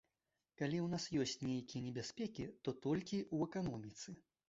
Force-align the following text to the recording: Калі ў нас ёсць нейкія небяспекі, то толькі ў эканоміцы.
Калі 0.61 0.77
ў 0.85 0.87
нас 0.93 1.05
ёсць 1.25 1.43
нейкія 1.49 1.85
небяспекі, 1.91 2.51
то 2.67 2.77
толькі 2.89 3.25
ў 3.35 3.53
эканоміцы. 3.53 4.21